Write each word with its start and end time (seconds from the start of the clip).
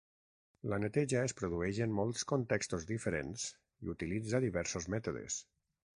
La 0.71 0.79
neteja 0.83 1.19
es 1.25 1.35
produeix 1.41 1.81
en 1.87 1.93
molts 1.99 2.25
contextos 2.33 2.89
diferents 2.95 3.47
i 3.85 3.93
utilitza 3.97 4.45
diversos 4.47 4.93
mètodes. 4.95 5.39